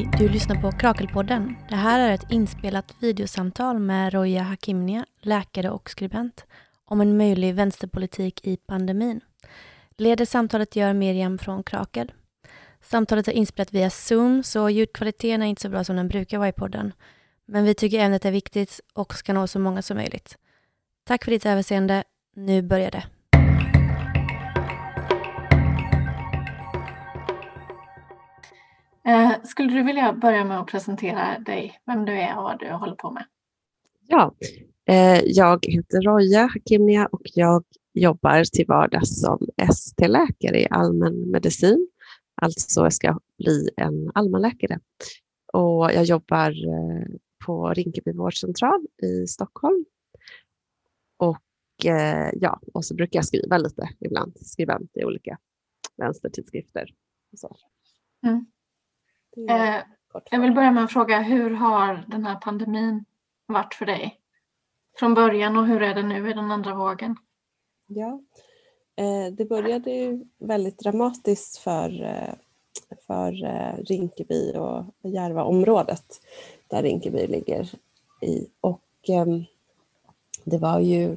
[0.00, 0.10] Hej!
[0.18, 1.56] Du lyssnar på Krakelpodden.
[1.68, 6.44] Det här är ett inspelat videosamtal med Roja Hakimnia, läkare och skribent,
[6.84, 9.20] om en möjlig vänsterpolitik i pandemin.
[9.96, 12.12] Leder samtalet gör Miriam från Krakel.
[12.80, 16.48] Samtalet är inspelat via Zoom, så ljudkvaliteten är inte så bra som den brukar vara
[16.48, 16.92] i podden.
[17.46, 20.38] Men vi tycker ämnet är viktigt och ska nå så många som möjligt.
[21.04, 22.04] Tack för ditt överseende.
[22.36, 23.04] Nu börjar det.
[29.04, 32.70] Eh, skulle du vilja börja med att presentera dig, vem du är och vad du
[32.70, 33.24] håller på med?
[34.06, 34.34] Ja,
[34.88, 37.64] eh, jag heter Roja Hakimnia och jag
[37.94, 41.88] jobbar till vardags som ST-läkare i allmänmedicin.
[42.42, 44.78] Alltså jag ska bli en allmänläkare.
[45.52, 47.06] Och jag jobbar eh,
[47.46, 49.84] på Rinkeby vårdcentral i Stockholm.
[51.16, 51.42] Och
[52.32, 55.38] ja, och så brukar jag skriva lite ibland, skribent i olika
[55.96, 56.94] vänstertidskrifter.
[57.36, 57.56] Så.
[58.26, 58.46] Mm.
[59.36, 59.76] Eh,
[60.30, 63.04] jag vill börja med att fråga, hur har den här pandemin
[63.46, 64.20] varit för dig?
[64.98, 67.16] Från början och hur är det nu i den andra vågen?
[67.86, 68.20] Ja,
[68.96, 72.34] eh, det började ju väldigt dramatiskt för, eh,
[73.06, 73.32] för
[73.84, 76.20] Rinkeby och Järvaområdet
[76.68, 77.70] där Rinkeby ligger
[78.20, 78.46] i.
[78.60, 79.44] Och ehm,
[80.44, 81.16] det var ju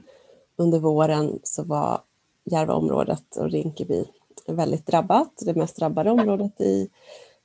[0.55, 2.02] under våren så var
[2.44, 4.05] Järvaområdet och Rinkeby
[4.48, 6.89] väldigt drabbat, det mest drabbade området i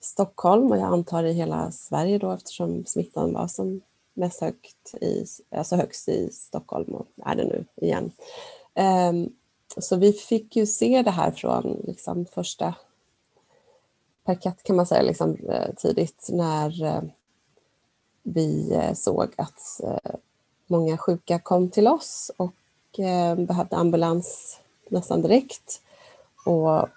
[0.00, 3.80] Stockholm och jag antar i hela Sverige då eftersom smittan var som
[4.14, 8.12] mest högt i, alltså högst i Stockholm och är det nu igen.
[8.74, 9.32] Um,
[9.76, 12.74] så vi fick ju se det här från liksom första
[14.24, 17.02] parkett kan man säga liksom, eh, tidigt när uh,
[18.22, 20.14] vi eh, såg att uh,
[20.66, 22.54] många sjuka kom till oss och
[23.36, 25.82] behövde ambulans nästan direkt.
[26.46, 26.88] Och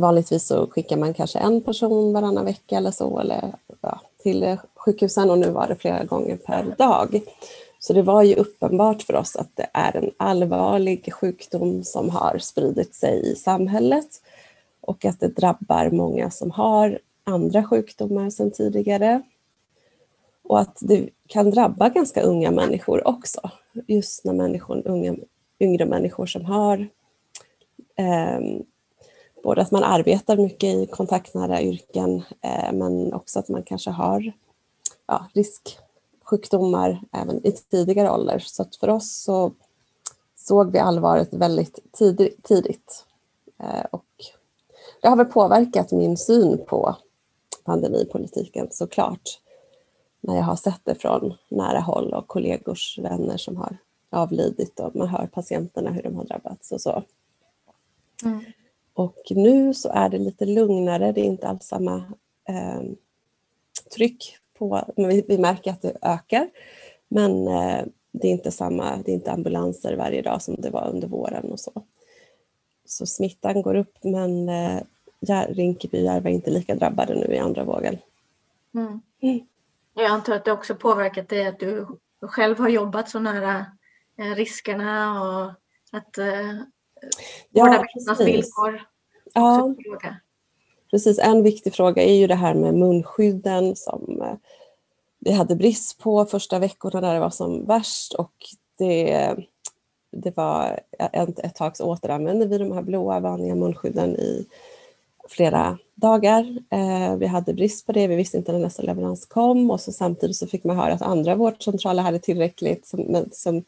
[0.00, 5.30] vanligtvis så skickar man kanske en person varannan vecka eller så eller, ja, till sjukhusen
[5.30, 7.20] och nu var det flera gånger per dag.
[7.78, 12.38] Så det var ju uppenbart för oss att det är en allvarlig sjukdom som har
[12.38, 14.08] spridit sig i samhället
[14.80, 19.22] och att det drabbar många som har andra sjukdomar sedan tidigare.
[20.42, 23.50] Och att det kan drabba ganska unga människor också.
[23.86, 25.16] Just när människor, unga,
[25.60, 26.88] yngre människor som har
[27.96, 28.40] eh,
[29.46, 34.32] både att man arbetar mycket i kontaktnära yrken eh, men också att man kanske har
[35.06, 38.38] ja, risksjukdomar även i tidigare ålder.
[38.38, 39.52] Så att för oss så
[40.36, 41.78] såg vi allvaret väldigt
[42.42, 43.04] tidigt.
[43.58, 44.06] Eh, och
[45.02, 46.96] det har väl påverkat min syn på
[47.64, 49.40] pandemipolitiken såklart.
[50.20, 53.76] När jag har sett det från nära håll och kollegors vänner som har
[54.10, 57.02] avlidit och man hör patienterna hur de har drabbats och så.
[58.24, 58.44] Mm.
[58.96, 61.96] Och nu så är det lite lugnare, det är inte alls samma
[62.48, 62.82] eh,
[63.94, 66.48] tryck på, men vi, vi, märker att det ökar.
[67.08, 70.88] Men eh, det är inte samma, det är inte ambulanser varje dag som det var
[70.88, 71.72] under våren och så.
[72.86, 74.82] Så smittan går upp men eh,
[75.48, 77.98] Rinkeby och Järva är inte lika drabbade nu i andra vågen.
[78.74, 79.00] Mm.
[79.20, 79.40] Mm.
[79.94, 81.86] Jag antar att det också påverkat dig att du
[82.20, 83.66] själv har jobbat så nära
[84.18, 85.52] eh, riskerna och
[85.92, 86.18] att
[87.50, 87.84] ja,
[88.18, 88.82] villkor.
[89.34, 89.74] Ja,
[90.90, 91.18] precis.
[91.18, 94.36] En viktig fråga är ju det här med munskydden som eh,
[95.18, 98.32] vi hade brist på första veckorna när det var som värst och
[98.78, 99.34] det,
[100.12, 104.46] det var ett, ett tag så återanvände vi de här blåa vanliga munskydden i
[105.28, 106.58] flera dagar.
[106.70, 109.92] Eh, vi hade brist på det, vi visste inte när nästa leverans kom och så
[109.92, 113.64] samtidigt så fick man höra att andra vårdcentraler hade tillräckligt som, som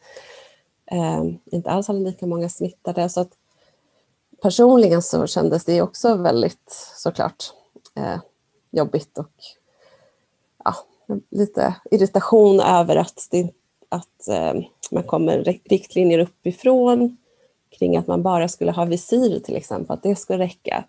[0.91, 3.09] Ehm, inte alls hade lika många smittade.
[3.09, 3.31] Så att
[4.41, 7.53] personligen så kändes det också väldigt såklart
[7.95, 8.19] eh,
[8.71, 9.31] jobbigt och
[10.63, 10.75] ja,
[11.29, 13.51] lite irritation över att, det,
[13.89, 14.53] att eh,
[14.91, 17.17] man kommer riktlinjer uppifrån
[17.69, 20.83] kring att man bara skulle ha visir till exempel, att det skulle räcka.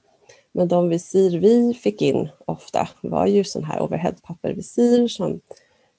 [0.52, 5.40] Men de visir vi fick in ofta var ju sån här overheadpappervisir som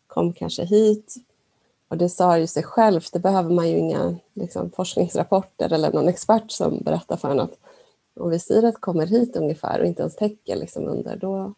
[0.07, 1.15] kom kanske hit
[1.91, 6.07] och det sa ju sig självt, det behöver man ju inga liksom, forskningsrapporter eller någon
[6.07, 7.57] expert som berättar för en att
[8.19, 11.53] om visiret kommer hit ungefär och inte ens täcker liksom under, då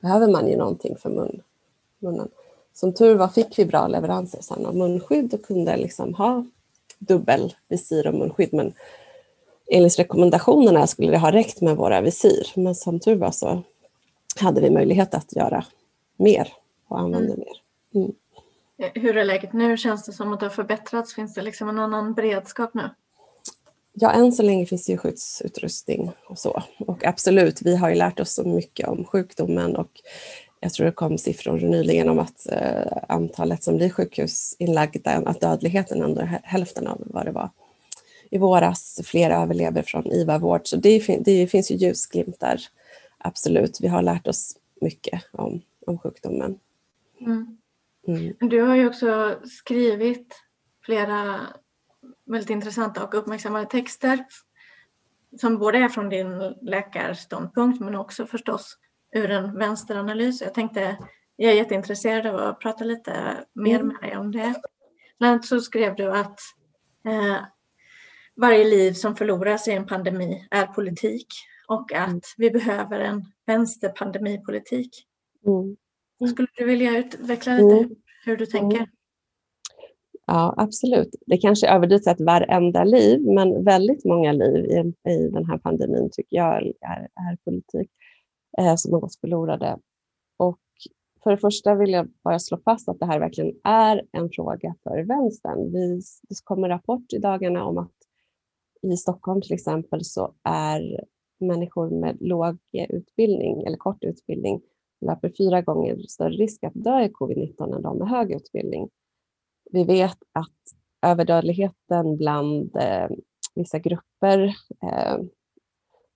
[0.00, 1.42] behöver man ju någonting för mun,
[1.98, 2.28] munnen.
[2.74, 6.44] Som tur var fick vi bra leveranser sen av munskydd och kunde liksom ha
[6.98, 8.52] dubbel visir och munskydd.
[8.52, 8.72] Men
[9.66, 12.52] enligt rekommendationerna skulle det ha räckt med våra visir.
[12.54, 13.62] Men som tur var så
[14.40, 15.64] hade vi möjlighet att göra
[16.16, 16.52] mer
[16.88, 17.38] och använda mm.
[17.38, 17.62] mer.
[18.02, 18.14] Mm.
[18.78, 19.76] Hur är läget nu?
[19.76, 21.14] Känns det som att det har förbättrats?
[21.14, 22.90] Finns det liksom en annan beredskap nu?
[23.92, 26.62] Ja, än så länge finns det ju skyddsutrustning och så.
[26.78, 29.90] Och absolut, vi har ju lärt oss så mycket om sjukdomen och
[30.60, 36.02] jag tror det kom siffror nyligen om att eh, antalet som blir sjukhusinlagda, att dödligheten
[36.02, 37.50] ändå är hälften av vad det var
[38.30, 39.00] i våras.
[39.04, 42.60] Fler överlever från IVA-vård, så det, det finns ju ljusglimtar,
[43.18, 43.78] absolut.
[43.80, 46.58] Vi har lärt oss mycket om, om sjukdomen.
[47.20, 47.58] Mm.
[48.08, 48.34] Mm.
[48.40, 50.42] Du har ju också skrivit
[50.84, 51.40] flera
[52.26, 54.24] väldigt intressanta och uppmärksammade texter
[55.40, 58.78] som både är från din läkarståndpunkt men också förstås
[59.16, 60.40] ur en vänsteranalys.
[60.40, 60.98] Jag tänkte,
[61.36, 63.86] jag är jätteintresserad av att prata lite mer mm.
[63.86, 64.54] med dig om det.
[65.18, 66.40] Bland annat så skrev du att
[67.04, 67.36] eh,
[68.36, 71.26] varje liv som förloras i en pandemi är politik
[71.68, 72.20] och att mm.
[72.36, 75.06] vi behöver en vänsterpandemipolitik.
[75.46, 75.76] Mm.
[76.20, 76.32] Mm.
[76.32, 77.90] Skulle du vilja utveckla lite mm.
[78.24, 78.76] hur du tänker?
[78.76, 78.90] Mm.
[80.26, 81.14] Ja, absolut.
[81.26, 85.58] Det kanske är överdrivet att varenda liv, men väldigt många liv i, i den här
[85.58, 86.72] pandemin tycker jag är,
[87.14, 87.90] är politik
[88.58, 89.78] eh, som har gått förlorade.
[90.36, 90.60] Och
[91.22, 94.74] för det första vill jag bara slå fast att det här verkligen är en fråga
[94.82, 95.72] för vänstern.
[95.72, 97.92] Vi, det kommer rapport i dagarna om att
[98.82, 101.04] i Stockholm till exempel så är
[101.40, 102.58] människor med låg
[102.88, 104.60] utbildning eller kort utbildning
[105.00, 108.88] löper fyra gånger större risk att dö i covid-19 än de med hög utbildning.
[109.70, 110.52] Vi vet att
[111.02, 113.08] överdödligheten bland eh,
[113.54, 115.18] vissa grupper eh,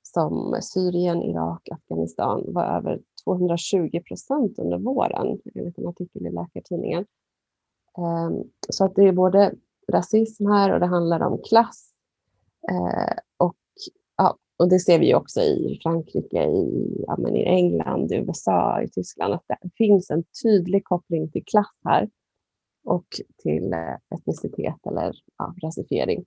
[0.03, 7.06] som Syrien, Irak, Afghanistan var över 220 procent under våren, enligt en artikel i Läkartidningen.
[7.99, 8.31] Eh,
[8.71, 9.55] så att det är både
[9.93, 11.91] rasism här och det handlar om klass.
[12.71, 13.56] Eh, och,
[14.61, 19.35] och det ser vi också i Frankrike, i, ja, i England, i USA, i Tyskland,
[19.35, 22.09] att det finns en tydlig koppling till klass här
[22.85, 23.07] och
[23.43, 26.25] till eh, etnicitet eller ja, rasifiering.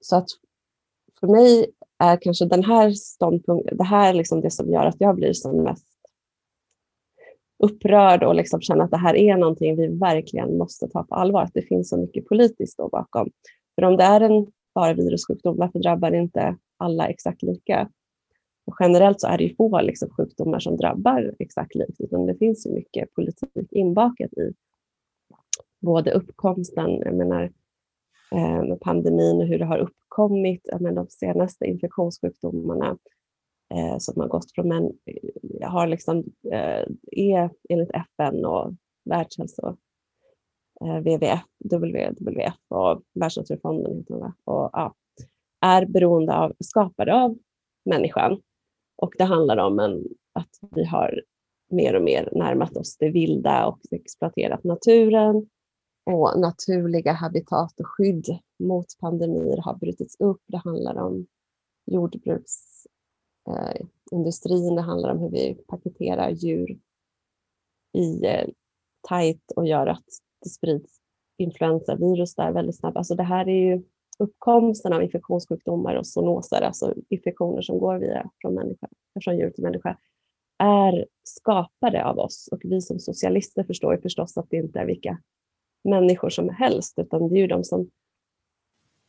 [0.00, 0.26] Så att
[1.20, 1.66] för mig
[1.98, 5.62] är kanske den här ståndpunkten, det här liksom det som gör att jag blir som
[5.62, 5.86] mest
[7.58, 11.42] upprörd och liksom känner att det här är någonting vi verkligen måste ta på allvar,
[11.42, 13.30] att det finns så mycket politiskt då bakom.
[13.74, 17.88] För om det är en bara virussjukdom, varför drabbar det inte alla exakt lika?
[18.66, 22.34] Och generellt så är det ju få liksom sjukdomar som drabbar exakt likt, utan det
[22.34, 24.52] finns ju mycket politik inbakat i
[25.80, 27.42] både uppkomsten, jag menar
[28.32, 32.98] eh, pandemin och hur det har uppkommit, jag de senaste infektionssjukdomarna
[33.74, 36.18] eh, som har gått från män, eh, har liksom,
[36.52, 38.74] eh, är enligt FN och
[39.04, 39.76] Världshälso
[40.80, 44.04] eh, WWF, WWF och Världsnaturfonden
[44.44, 44.94] och, ja,
[45.60, 47.38] är beroende av, skapade av
[47.84, 48.42] människan.
[48.96, 51.22] Och det handlar om en, att vi har
[51.70, 55.48] mer och mer närmat oss det vilda och exploaterat naturen
[56.06, 60.42] och naturliga habitat och skydd mot pandemier har brutits upp.
[60.46, 61.26] Det handlar om
[61.86, 66.78] jordbruksindustrin, eh, det handlar om hur vi paketerar djur
[67.92, 68.48] i eh,
[69.08, 70.04] tajt och gör att
[70.42, 71.00] det sprids
[71.38, 72.96] influensavirus där väldigt snabbt.
[72.96, 73.82] Alltså det här är ju
[74.20, 78.88] uppkomsten av infektionssjukdomar och zoonoser, alltså infektioner som går via från, människa,
[79.24, 79.96] från djur till människa,
[80.58, 82.48] är skapade av oss.
[82.52, 85.18] Och vi som socialister förstår ju förstås att det inte är vilka
[85.84, 87.90] människor som helst, utan det är ju de som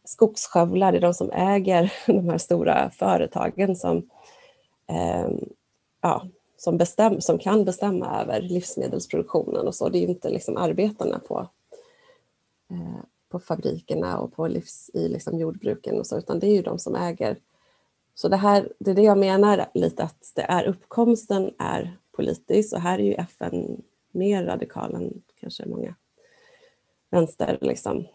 [0.03, 3.97] skogsskövlar, det är de som äger de här stora företagen som,
[4.87, 5.29] eh,
[6.01, 9.89] ja, som, bestäm, som kan bestämma över livsmedelsproduktionen och så.
[9.89, 11.47] Det är ju inte liksom arbetarna på,
[12.71, 16.61] eh, på fabrikerna och på livs, i liksom jordbruken och så, utan det är ju
[16.61, 17.37] de som äger.
[18.13, 22.73] Så det, här, det är det jag menar lite att det är uppkomsten är politisk
[22.73, 25.95] och här är ju FN mer radikal än kanske många
[27.09, 28.07] vänster liksom,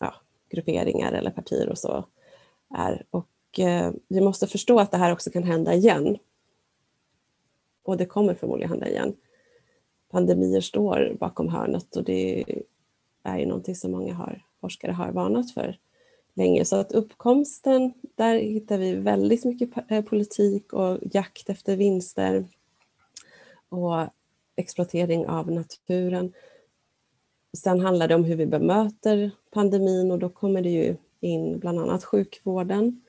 [0.00, 0.14] ja,
[0.50, 2.04] grupperingar eller partier och så
[2.76, 3.06] är.
[3.10, 6.18] Och eh, vi måste förstå att det här också kan hända igen.
[7.82, 9.16] Och det kommer förmodligen hända igen.
[10.10, 12.44] Pandemier står bakom hörnet och det
[13.22, 15.78] är ju någonting som många har, forskare har varnat för
[16.34, 16.64] länge.
[16.64, 22.44] Så att uppkomsten, där hittar vi väldigt mycket eh, politik och jakt efter vinster
[23.68, 24.06] och
[24.56, 26.32] exploatering av naturen.
[27.56, 31.78] Sen handlar det om hur vi bemöter pandemin och då kommer det ju in bland
[31.78, 33.02] annat sjukvården.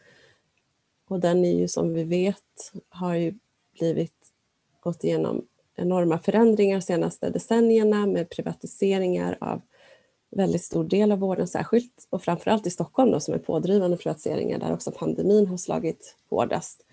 [1.07, 3.33] Och den är ju som vi vet har ju
[3.79, 4.33] blivit
[4.79, 9.61] gått igenom enorma förändringar de senaste decennierna med privatiseringar av
[10.29, 14.59] väldigt stor del av vården, särskilt och framförallt i Stockholm då, som är pådrivande privatiseringar
[14.59, 16.85] där också pandemin har slagit hårdast,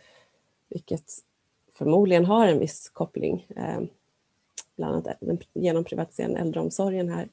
[0.68, 1.12] vilket
[1.78, 3.80] förmodligen har en viss koppling eh,
[4.76, 5.18] bland annat
[5.54, 7.28] genom privatiseringen äldreomsorgen här.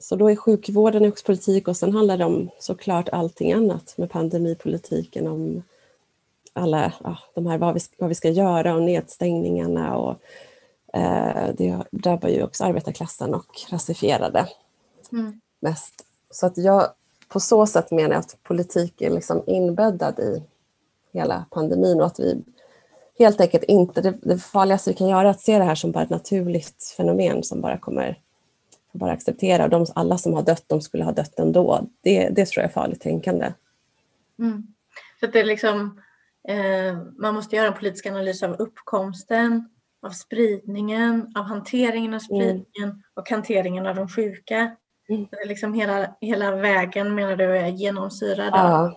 [0.00, 4.10] Så då är sjukvården också politik och sen handlar det om såklart allting annat med
[4.10, 5.62] pandemipolitiken, om
[6.52, 10.16] alla ja, de här vad vi, vad vi ska göra och nedstängningarna och eh,
[11.56, 14.48] det drabbar ju också arbetarklassen och rasifierade
[15.12, 15.40] mm.
[15.60, 16.04] mest.
[16.30, 16.88] Så att jag
[17.28, 20.42] på så sätt menar jag att politik är liksom inbäddad i
[21.12, 22.42] hela pandemin och att vi
[23.18, 25.92] helt enkelt inte, det, det farligaste vi kan göra är att se det här som
[25.92, 28.18] bara ett naturligt fenomen som bara kommer
[28.92, 29.64] bara acceptera.
[29.64, 31.88] Och de, alla som har dött, de skulle ha dött ändå.
[32.00, 33.52] Det, det tror jag är farligt tänkande.
[34.38, 34.66] Mm.
[35.20, 36.00] Så det är liksom,
[36.48, 39.68] eh, man måste göra en politisk analys av uppkomsten,
[40.02, 42.20] av spridningen, av hanteringen av mm.
[42.20, 43.02] spridningen mm.
[43.14, 44.76] och hanteringen av de sjuka.
[45.08, 45.26] Mm.
[45.46, 48.94] Liksom hela, hela vägen menar du är genomsyrad ja.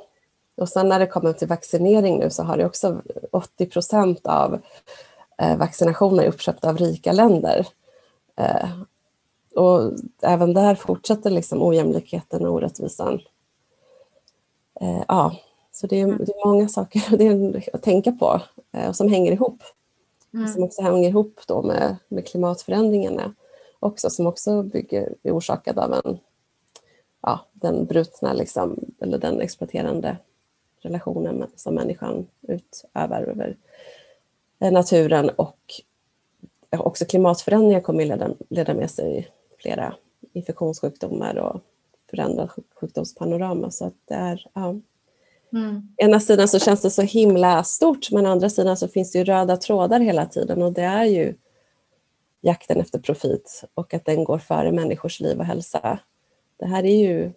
[0.58, 4.62] Och sen när det kommer till vaccinering nu så har det också 80 procent av
[5.38, 7.67] eh, vaccinationer uppköpta av rika länder.
[8.36, 8.70] Eh,
[9.55, 9.91] och
[10.22, 13.22] även där fortsätter liksom ojämlikheten och orättvisan.
[14.81, 15.36] Eh, ja,
[15.72, 16.17] så det är, mm.
[16.17, 18.41] det är många saker det är att tänka på
[18.88, 19.63] och som hänger ihop.
[20.34, 20.48] Mm.
[20.48, 23.34] Som också hänger ihop då med, med klimatförändringarna
[23.80, 26.20] också, som också bygger, är orsakad av en,
[27.22, 30.18] ja, den brutna liksom, eller den exploaterande
[30.80, 33.58] relationen som människan utövar över
[34.60, 35.82] eh, naturen och
[36.70, 39.96] också klimatförändringar kommer leda, leda med sig flera
[40.34, 41.62] infektionssjukdomar och
[42.10, 43.72] förändrat sjukdomspanorama.
[43.72, 44.76] Så att det är, ja.
[45.53, 45.81] Mm.
[45.98, 49.20] Ena sidan så känns det så himla stort men å andra sidan så finns det
[49.20, 51.36] ju röda trådar hela tiden och det är ju
[52.41, 56.00] jakten efter profit och att den går före människors liv och hälsa.
[56.60, 57.31] Det här är ju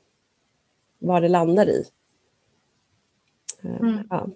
[0.98, 1.84] vad det landar i.
[3.62, 4.06] Eh, mm.
[4.10, 4.28] Ja.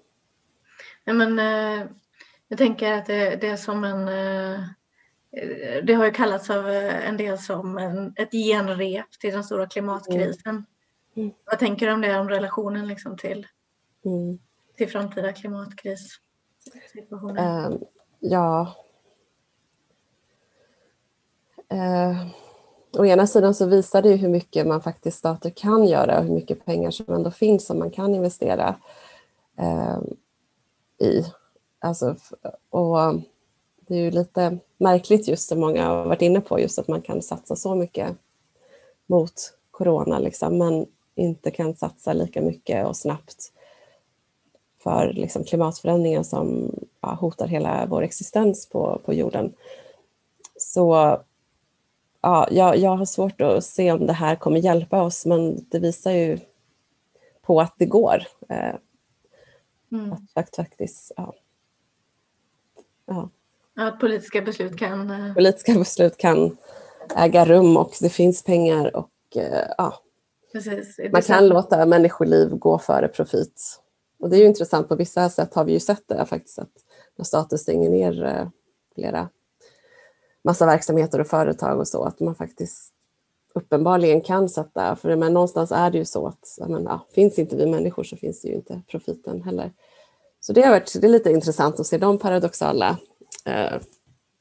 [1.04, 1.12] ja.
[1.12, 1.86] men, eh,
[2.48, 4.60] jag tänker att det, det är som en eh,
[5.82, 10.50] det har ju kallats av en del som en, ett genrep till den stora klimatkrisen.
[10.50, 10.64] Mm.
[11.16, 11.32] Mm.
[11.44, 13.46] Vad tänker du om det, om relationen liksom till,
[14.08, 14.38] mm.
[14.76, 16.18] till framtida klimatkris?
[17.38, 17.76] Uh,
[18.20, 18.74] ja.
[21.72, 22.26] Uh,
[22.98, 26.24] å ena sidan så visar det ju hur mycket man faktiskt stater kan göra och
[26.24, 28.76] hur mycket pengar som ändå finns som man kan investera
[29.60, 29.98] uh,
[30.98, 31.24] i.
[31.80, 32.16] Alltså,
[32.70, 32.96] och
[33.80, 37.02] det är ju lite märkligt just som många har varit inne på, just att man
[37.02, 38.16] kan satsa så mycket
[39.06, 39.32] mot
[39.70, 43.52] corona liksom, men inte kan satsa lika mycket och snabbt
[44.82, 49.52] för liksom, klimatförändringen som ja, hotar hela vår existens på, på jorden.
[50.56, 51.18] Så
[52.20, 55.78] ja, jag, jag har svårt att se om det här kommer hjälpa oss, men det
[55.78, 56.38] visar ju
[57.42, 58.22] på att det går.
[58.48, 58.74] Eh,
[59.92, 60.16] mm.
[60.34, 61.34] Att faktiskt, ja.
[63.06, 63.30] ja.
[63.76, 65.10] Att politiska beslut kan...
[65.10, 66.56] Eh, politiska beslut kan
[67.16, 69.94] äga rum och det finns pengar och eh, ja,
[70.52, 71.00] Precis.
[71.12, 73.80] man kan låta människoliv gå före profit.
[74.18, 76.72] Och det är ju intressant, på vissa sätt har vi ju sett det faktiskt, att
[77.16, 78.48] när staten stänger ner eh,
[78.94, 79.28] flera
[80.44, 82.92] massa verksamheter och företag och så, att man faktiskt
[83.54, 87.56] uppenbarligen kan sätta, för men någonstans är det ju så att men, ja, finns inte
[87.56, 89.72] vi människor så finns det ju inte profiten heller.
[90.40, 92.98] Så det har varit det är lite intressant att se de paradoxala
[93.44, 93.80] eh,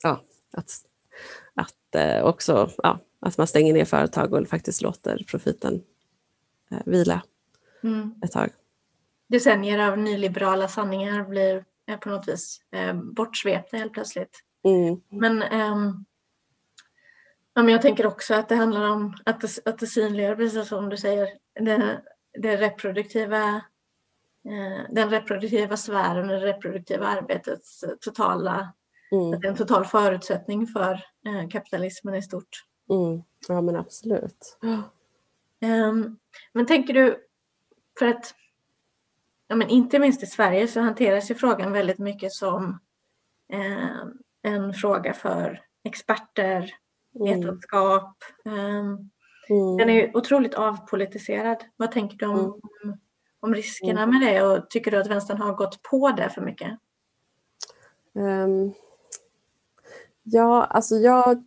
[0.03, 0.21] ja,
[0.53, 0.71] att,
[1.53, 5.83] att eh, också ja, att man stänger ner företag och faktiskt låter profiten
[6.71, 7.21] eh, vila
[7.83, 8.15] mm.
[8.23, 8.49] ett tag.
[9.27, 14.39] Decennier av nyliberala sanningar blir eh, på något vis eh, bortsvepta helt plötsligt.
[14.63, 15.01] Mm.
[15.09, 16.05] Men, ehm,
[17.53, 20.67] ja, men jag tänker också att det handlar om att det, att det synliggör, precis
[20.67, 21.29] som du säger,
[21.59, 22.01] det,
[22.39, 23.55] det reproduktiva
[24.45, 28.73] eh, den reproduktiva sfären, det reproduktiva arbetets totala
[29.11, 29.39] Mm.
[29.39, 31.05] Det är en total förutsättning för
[31.49, 32.63] kapitalismen i stort.
[32.89, 33.23] Mm.
[33.47, 34.57] Ja men absolut.
[35.61, 36.19] Um,
[36.53, 37.27] men tänker du,
[37.99, 38.33] för att
[39.47, 42.79] ja, men inte minst i Sverige så hanteras ju frågan väldigt mycket som
[43.53, 46.75] eh, en fråga för experter,
[47.15, 47.39] mm.
[47.39, 48.23] vetenskap.
[48.45, 49.09] Um,
[49.49, 49.77] mm.
[49.77, 51.63] Den är ju otroligt avpolitiserad.
[51.77, 52.97] Vad tänker du om, mm.
[53.39, 54.19] om, riskerna mm.
[54.19, 56.79] med det och tycker du att vänstern har gått på det för mycket?
[58.13, 58.73] Um,
[60.29, 61.43] Ja, alltså jag,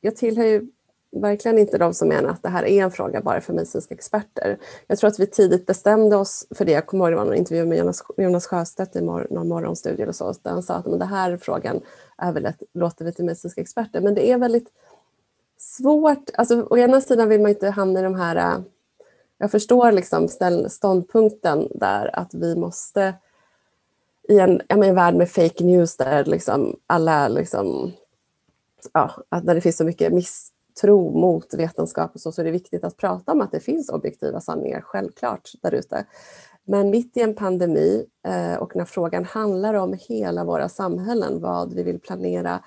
[0.00, 0.70] jag tillhör ju
[1.20, 4.58] verkligen inte de som menar att det här är en fråga bara för medicinska experter.
[4.86, 6.72] Jag tror att vi tidigt bestämde oss för det.
[6.72, 10.02] Jag kommer ihåg det var någon intervju med Jonas, Jonas Sjöstedt i mor, någon morgonstudie
[10.02, 11.80] eller så, där han sa att men det här frågan
[12.18, 14.00] är väl ett, låter vi till medicinska experter.
[14.00, 14.68] Men det är väldigt
[15.58, 16.30] svårt.
[16.34, 18.36] Alltså, å ena sidan vill man inte hamna i de här...
[18.36, 18.60] Äh,
[19.40, 20.28] jag förstår liksom
[20.68, 23.14] ståndpunkten där att vi måste
[24.28, 27.92] i en, menar, en värld med fake news där liksom alla, liksom,
[28.92, 30.12] ja, att när det finns så mycket
[30.80, 33.90] tro mot vetenskap och så, så är det viktigt att prata om att det finns
[33.90, 36.06] objektiva sanningar, självklart, där ute.
[36.64, 41.74] Men mitt i en pandemi eh, och när frågan handlar om hela våra samhällen, vad
[41.74, 42.64] vi vill planera,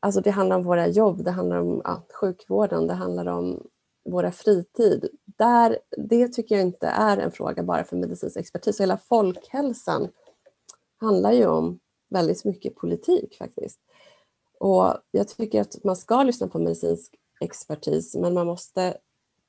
[0.00, 3.66] alltså det handlar om våra jobb, det handlar om ja, sjukvården, det handlar om
[4.10, 5.08] våra fritid.
[5.38, 5.78] Där,
[6.08, 8.80] det tycker jag inte är en fråga bara för medicinsk expertis.
[8.80, 10.08] Hela folkhälsan
[11.00, 11.78] handlar ju om
[12.10, 13.80] väldigt mycket politik faktiskt.
[14.58, 18.96] Och jag tycker att man ska lyssna på medicinsk expertis men man måste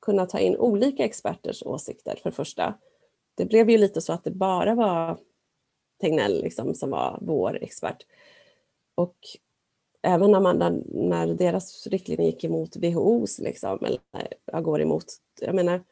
[0.00, 2.74] kunna ta in olika experters åsikter för det första.
[3.34, 5.18] Det blev ju lite så att det bara var
[6.00, 8.06] Tegnell liksom, som var vår expert.
[8.94, 9.16] Och
[10.02, 14.00] även när, man, när deras riktlinjer gick emot WHOs, liksom, eller
[14.44, 15.04] jag går emot,
[15.40, 15.84] jag menar,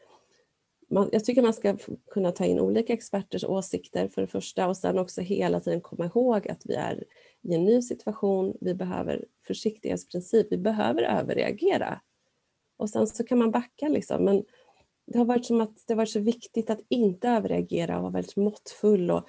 [0.90, 1.76] man, jag tycker man ska
[2.10, 6.06] kunna ta in olika experters åsikter för det första och sen också hela tiden komma
[6.06, 7.04] ihåg att vi är
[7.44, 12.00] i en ny situation, vi behöver försiktighetsprincip, vi behöver överreagera.
[12.76, 14.44] Och sen så kan man backa liksom, men
[15.06, 18.12] det har varit som att det har varit så viktigt att inte överreagera och vara
[18.12, 19.28] väldigt måttfull och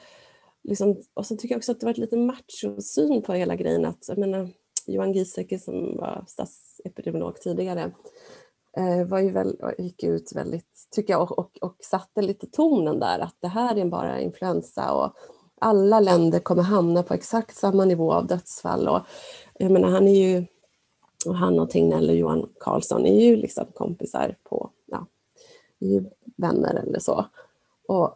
[0.68, 3.86] Liksom, och så tycker jag också att det varit lite machosyn på hela grejen.
[3.86, 4.50] Att, jag menar,
[4.88, 7.92] Johan Giesecke som var statsepidemiolog tidigare
[8.78, 13.00] eh, var ju väl, gick ut väldigt, tycker jag, och, och, och satte lite tonen
[13.00, 15.14] där att det här är bara influensa och
[15.66, 18.88] alla länder kommer hamna på exakt samma nivå av dödsfall.
[18.88, 19.00] Och,
[19.60, 20.46] jag menar, han är ju,
[21.26, 25.08] och han och Tegnell och Johan Carlsson är ju liksom kompisar på, ja,
[25.80, 26.06] är ju
[26.38, 27.26] vänner eller så.
[27.88, 28.16] Och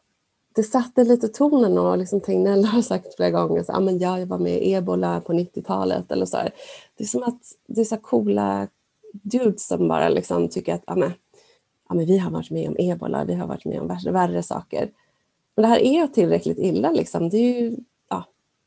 [0.56, 4.40] det satte lite tonen och liksom Tegnell har sagt flera gånger att ah, jag var
[4.40, 6.38] med i ebola på 90-talet eller så.
[6.38, 6.54] Här.
[6.98, 8.68] Det är som att det är så coola
[9.14, 11.12] dudes som bara liksom tycker att ah, men,
[11.88, 14.44] ah, men vi har varit med om ebola, vi har varit med om värre, värre
[14.44, 14.92] saker.
[15.60, 16.92] Men det här är tillräckligt illa.
[16.92, 17.30] Liksom.
[17.30, 17.78] Det är ju,
[18.10, 18.26] ja,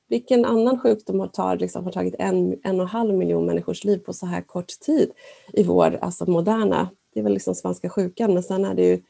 [0.09, 3.85] vilken annan sjukdom har, tar, liksom, har tagit en, en och en halv miljon människors
[3.85, 5.11] liv på så här kort tid
[5.53, 9.03] i vår alltså moderna, det är väl liksom svenska sjukan, men sen är det ju,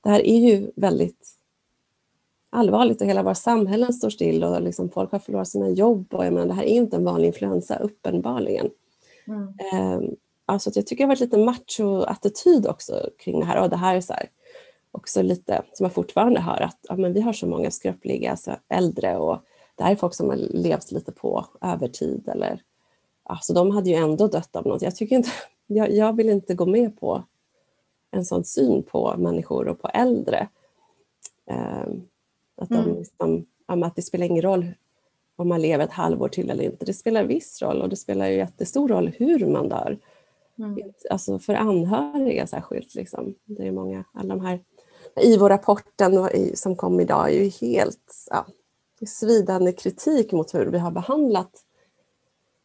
[0.00, 1.28] det här är ju väldigt
[2.50, 6.14] allvarligt och hela våra samhällen står still och liksom folk har förlorat sina jobb.
[6.14, 8.70] Och jag menar, det här är inte en vanlig influensa, uppenbarligen.
[9.26, 9.48] Mm.
[9.72, 10.10] Eh,
[10.46, 13.62] alltså jag tycker det har varit lite macho-attityd också kring det här.
[13.62, 14.28] Och det här är så här,
[14.92, 18.56] också lite, som jag fortfarande hör, att ja, men vi har så många skröpliga alltså
[18.68, 19.42] äldre och
[19.74, 22.28] det här är folk som har levt lite på övertid.
[22.28, 22.62] Eller,
[23.22, 24.82] alltså de hade ju ändå dött av något.
[24.82, 25.30] Jag, tycker inte,
[25.66, 27.22] jag, jag vill inte gå med på
[28.10, 30.48] en sån syn på människor och på äldre.
[31.50, 32.08] Um,
[32.56, 32.96] att, de mm.
[32.96, 34.72] liksom, att det spelar ingen roll
[35.36, 36.84] om man lever ett halvår till eller inte.
[36.84, 39.98] Det spelar viss roll och det spelar ju jättestor roll hur man dör.
[40.58, 40.78] Mm.
[41.10, 42.94] Alltså för anhöriga särskilt.
[42.94, 43.34] Liksom.
[43.44, 44.60] Det är många, alla de här
[45.16, 48.46] IVO-rapporten som kom idag är ju helt ja,
[49.06, 51.64] svidande kritik mot hur vi har behandlat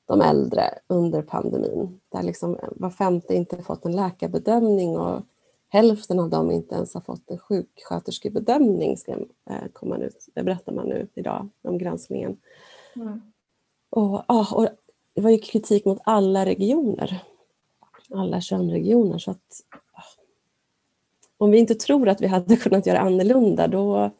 [0.05, 1.99] de äldre under pandemin.
[2.09, 5.21] Där liksom var femte inte fått en läkarbedömning och
[5.69, 9.11] hälften av dem inte ens har fått en sjuksköterskebedömning, ska
[9.49, 12.37] eh, komma nu, det berättar man nu idag om granskningen.
[12.95, 13.21] Mm.
[13.89, 14.67] Och, och
[15.13, 17.23] det var ju kritik mot alla regioner,
[18.13, 19.17] alla 21 regioner.
[19.17, 19.61] Så att,
[21.37, 24.11] om vi inte tror att vi hade kunnat göra annorlunda, då...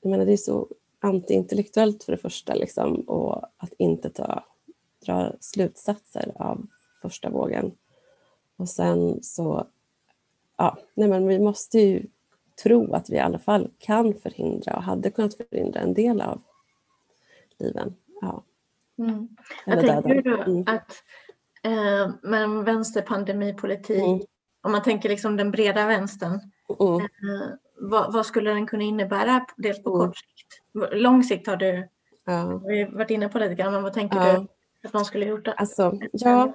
[0.00, 0.68] Jag menar, det är så
[1.00, 4.44] antiintellektuellt för det första, liksom, och att inte ta,
[5.06, 6.66] dra slutsatser av
[7.02, 7.72] första vågen.
[8.56, 9.66] Och sen så
[10.58, 12.06] ja, nej men vi måste ju
[12.62, 16.42] tro att vi i alla fall kan förhindra och hade kunnat förhindra en del av
[17.58, 17.94] liven.
[18.20, 18.44] Ja.
[18.98, 19.28] Mm.
[19.66, 20.64] Jag tänker då mm.
[20.66, 21.02] att
[21.62, 24.20] eh, med vänsterpandemipolitik, mm.
[24.62, 26.40] Om man tänker liksom den breda vänstern,
[26.80, 27.00] mm.
[27.00, 27.48] eh,
[27.80, 30.06] vad, vad, skulle den kunna innebära dels på mm.
[30.06, 30.62] kort sikt?
[30.92, 31.88] Lång sikt har du
[32.24, 32.60] ja.
[32.66, 34.32] vi varit inne på lite grann, men vad tänker ja.
[34.32, 34.46] du
[34.88, 35.48] att man skulle gjort?
[35.56, 36.54] Alltså, ja,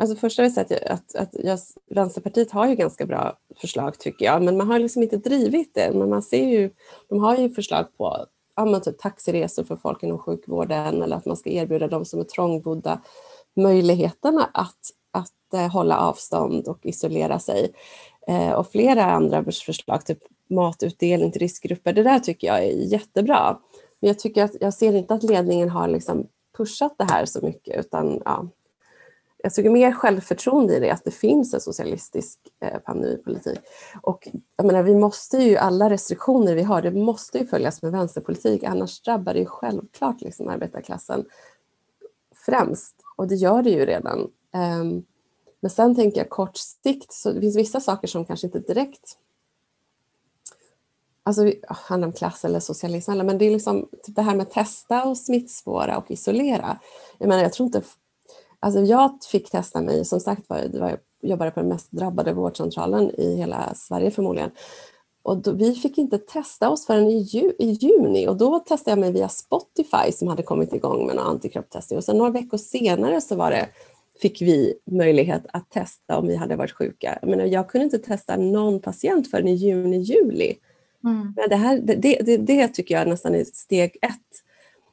[0.00, 4.42] Alltså första vill säga att, att, att Vänsterpartiet har ju ganska bra förslag tycker jag,
[4.42, 5.90] men man har liksom inte drivit det.
[5.94, 6.70] Men man ser ju,
[7.08, 11.36] de har ju förslag på ja, typ taxiresor för folk inom sjukvården eller att man
[11.36, 13.00] ska erbjuda de som är trångbodda
[13.56, 14.90] möjligheterna att,
[15.58, 17.72] hålla avstånd och isolera sig.
[18.26, 23.58] Eh, och flera andra förslag, typ matutdelning till riskgrupper, det där tycker jag är jättebra.
[24.00, 27.40] Men jag tycker att jag ser inte att ledningen har liksom pushat det här så
[27.46, 28.46] mycket utan ja,
[29.42, 33.58] jag tycker mer självförtroende i det, att det finns en socialistisk eh, pandemipolitik.
[34.02, 37.92] Och jag menar, vi måste ju, alla restriktioner vi har, det måste ju följas med
[37.92, 41.24] vänsterpolitik, annars drabbar det ju självklart liksom arbetarklassen
[42.46, 42.96] främst.
[43.16, 44.30] Och det gör det ju redan.
[44.80, 45.04] Um,
[45.60, 49.16] men sen tänker jag kort sikt, så det finns vissa saker som kanske inte direkt
[51.22, 54.52] Alltså handlar om klass eller socialism, men det är liksom typ det här med att
[54.52, 56.78] testa och smittspåra och isolera.
[57.18, 57.82] Jag menar, jag tror inte
[58.60, 63.10] Alltså jag fick testa mig, som sagt var, jag jobbade på den mest drabbade vårdcentralen
[63.20, 64.50] i hela Sverige förmodligen.
[65.22, 68.90] och då, vi fick inte testa oss förrän i, ju, i juni och då testade
[68.90, 72.58] jag mig via Spotify som hade kommit igång med någon antikroppstestning och sen några veckor
[72.58, 73.68] senare så var det,
[74.22, 77.18] fick vi möjlighet att testa om vi hade varit sjuka.
[77.22, 80.56] Jag, menar, jag kunde inte testa någon patient förrän i juni, juli.
[81.04, 81.32] Mm.
[81.36, 84.42] Men det, här, det, det, det, tycker jag nästan är steg ett.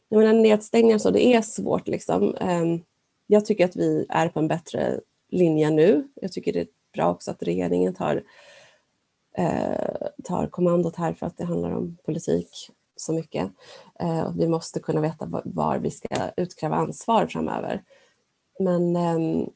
[0.09, 1.87] Jag menar, nedstängningar så, det är svårt.
[1.87, 2.35] Liksom.
[2.35, 2.79] Ehm,
[3.27, 6.07] jag tycker att vi är på en bättre linje nu.
[6.15, 8.23] Jag tycker det är bra också att regeringen tar
[9.37, 12.49] eh, tar kommandot här för att det handlar om politik
[12.95, 13.51] så mycket.
[13.99, 17.83] Eh, vi måste kunna veta var, var, vi ska utkräva ansvar framöver.
[18.59, 19.49] Men, ehm,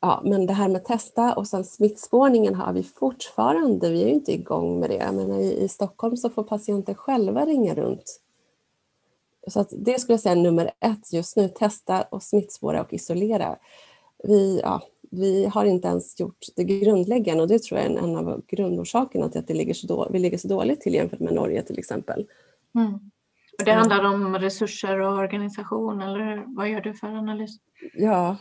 [0.00, 4.14] ja, men det här med testa och sen smittspårningen har vi fortfarande, vi är ju
[4.14, 5.12] inte igång med det.
[5.12, 8.20] Men i, i Stockholm så får patienter själva ringa runt.
[9.48, 12.92] Så att det skulle jag säga är nummer ett just nu, testa och smittspåra och
[12.92, 13.56] isolera.
[14.24, 18.16] Vi, ja, vi har inte ens gjort det grundläggande och det tror jag är en,
[18.16, 21.34] av grundorsakerna till att det ligger så då, vi ligger så dåligt till jämfört med
[21.34, 22.26] Norge till exempel.
[22.74, 23.10] Mm.
[23.58, 27.56] Och det handlar om resurser och organisation eller vad gör du för analys?
[27.94, 28.36] Ja,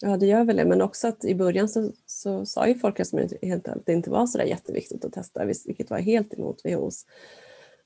[0.00, 3.78] ja det gör väl det men också att i början så, så sa ju Folkhälsomyndigheten
[3.78, 7.06] att det inte var så där jätteviktigt att testa vilket var helt emot WHOs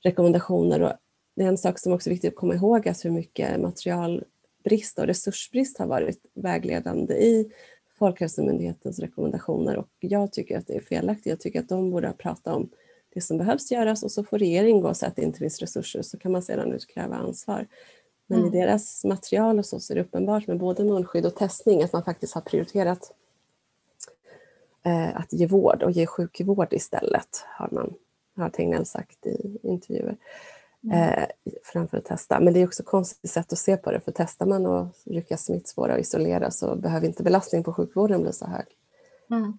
[0.03, 0.81] rekommendationer.
[0.81, 0.93] Och
[1.35, 4.23] det är en sak som också är viktigt att komma ihåg att hur mycket material
[4.63, 7.51] brist och resursbrist har varit vägledande i
[7.99, 11.25] Folkhälsomyndighetens rekommendationer och jag tycker att det är felaktigt.
[11.25, 12.69] Jag tycker att de borde prata om
[13.17, 15.59] det som behövs göras och så får regeringen gå och säga att det inte finns
[15.59, 17.67] resurser så kan man sedan utkräva ansvar.
[18.27, 18.53] Men mm.
[18.53, 21.93] i deras material och så, så är det uppenbart med både munskydd och testning att
[21.93, 23.11] man faktiskt har prioriterat
[24.85, 27.93] eh, att ge vård och ge sjukvård istället har man
[28.35, 30.17] har Tegnell sagt i intervjuer.
[30.83, 30.97] Mm.
[30.97, 31.27] eh,
[31.63, 32.39] framför att testa.
[32.39, 34.87] Men det är också ett konstigt sätt att se på det, för testar man och
[35.03, 38.65] lyckas smittspåra och isolera så behöver inte belastningen på sjukvården bli så hög.
[39.29, 39.57] Mm.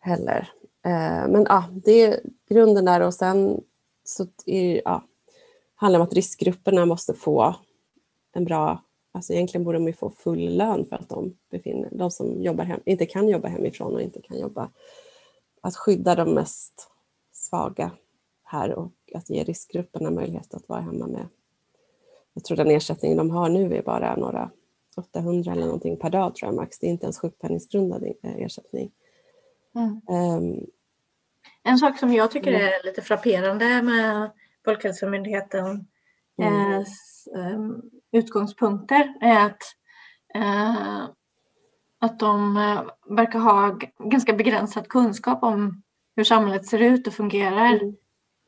[0.00, 0.50] Heller.
[0.84, 3.60] Eh, men ja, det är grunden där och sen
[4.04, 5.04] så är, ja,
[5.74, 7.54] handlar det om att riskgrupperna måste få
[8.32, 12.10] en bra, alltså egentligen borde de ju få full lön för att de befinner, de
[12.10, 14.70] som jobbar hem, inte kan jobba hemifrån och inte kan jobba,
[15.60, 16.88] att skydda de mest
[17.32, 17.90] svaga
[18.44, 21.28] här och att ge riskgrupperna möjlighet att vara hemma med.
[22.34, 24.50] Jag tror den ersättning de har nu är bara några
[24.96, 26.78] 800 eller någonting per dag tror jag max.
[26.78, 28.90] Det är inte ens sjukpenningsgrundad eh, ersättning.
[29.74, 30.00] Mm.
[30.08, 30.66] Um,
[31.62, 34.30] en sak som jag tycker är lite frapperande med
[34.64, 35.86] Folkhälsomyndighetens
[36.42, 36.80] mm.
[37.36, 37.76] eh,
[38.12, 39.62] utgångspunkter är att,
[40.34, 41.04] eh,
[42.00, 42.82] att de eh,
[43.16, 45.82] verkar ha ganska begränsad kunskap om
[46.16, 47.74] hur samhället ser ut och fungerar.
[47.74, 47.96] Mm.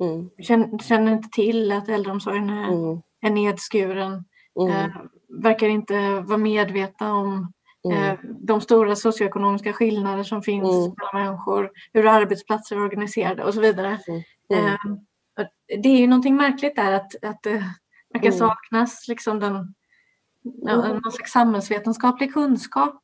[0.01, 0.31] Mm.
[0.39, 3.03] Känner, känner, inte till att äldreomsorgen är, mm.
[3.21, 4.25] är nedskuren.
[4.61, 4.73] Mm.
[4.73, 4.91] Eh,
[5.43, 7.53] verkar inte vara medvetna om
[7.93, 8.05] mm.
[8.05, 10.95] eh, de stora socioekonomiska skillnader som finns mm.
[10.97, 13.99] mellan människor, hur arbetsplatser är organiserade och så vidare.
[14.09, 14.23] Mm.
[14.51, 14.75] mm.
[15.39, 15.47] Eh,
[15.83, 17.65] det är ju någonting märkligt där att, att det
[18.13, 19.75] verkar saknas liksom den,
[21.03, 23.03] någon slags samhällsvetenskaplig kunskap.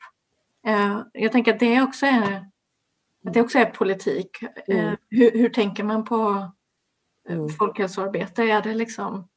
[0.66, 2.46] Eh, jag tänker att det också är,
[3.26, 4.42] att det också är politik.
[4.68, 6.50] Eh, hur, hur tänker man på
[7.28, 7.48] mm.
[7.48, 8.42] folkhälsoarbete?
[8.42, 9.28] Är det liksom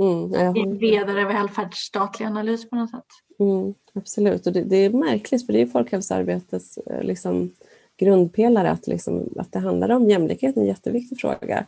[0.00, 3.06] mm, en bredare välfärdsstatlig analys på något sätt?
[3.38, 7.50] Mm, absolut, och det, det, är märkligt för det är folkhälsoarbetets eh, liksom,
[7.96, 11.66] grundpelare att, liksom, att det handlar om jämlikhet, en jätteviktig fråga.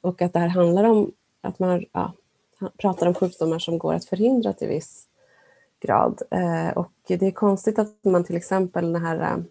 [0.00, 2.12] Och att det här handlar om att man ja,
[2.76, 5.06] pratar om sjukdomar som går att förhindra till viss
[5.80, 6.22] grad.
[6.30, 9.44] Eh, och det är konstigt att man till exempel den här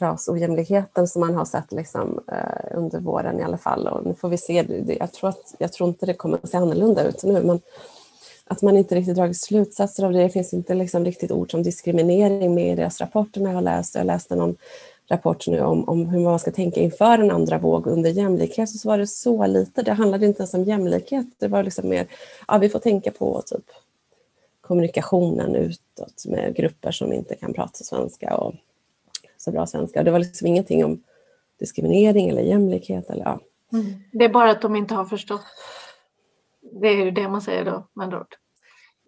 [0.00, 3.86] rasojämlikheten som man har sett liksom, eh, under våren i alla fall.
[3.86, 6.56] Och nu får vi se, jag tror, att, jag tror inte det kommer att se
[6.56, 7.60] annorlunda ut nu, men
[8.46, 10.22] att man inte riktigt dragit slutsatser av det.
[10.22, 13.94] Det finns inte liksom riktigt ord som diskriminering med i deras rapporter jag har läst.
[13.94, 14.56] Jag läste någon
[15.08, 18.80] rapport nu om, om hur man ska tänka inför en andra våg under jämlikhet, och
[18.80, 19.82] så var det så lite.
[19.82, 22.06] Det handlade inte ens om jämlikhet, det var liksom mer,
[22.48, 23.64] ja vi får tänka på typ
[24.60, 28.54] kommunikationen utåt med grupper som inte kan prata svenska och
[29.44, 30.02] så bra svenska.
[30.02, 31.02] Det var liksom ingenting om
[31.58, 33.10] diskriminering eller jämlikhet.
[33.10, 33.40] Eller, ja.
[33.72, 33.86] Mm.
[34.12, 35.44] Det är bara att de inte har förstått.
[36.60, 38.36] Det är ju det man säger då med andra ord.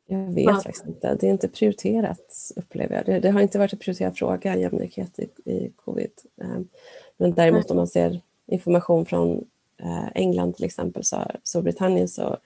[0.06, 0.54] Jag vet ja.
[0.54, 1.14] faktiskt inte.
[1.14, 3.06] Det är inte prioriterat upplever jag.
[3.06, 6.10] Det, det har inte varit en prioriterad fråga, jämlikhet i, i covid.
[6.42, 6.68] Ehm,
[7.16, 9.44] men däremot om man ser information från
[9.76, 12.36] eh, England till exempel, så Storbritannien så